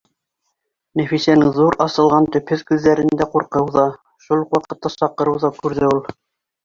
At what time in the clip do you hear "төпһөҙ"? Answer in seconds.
2.35-2.63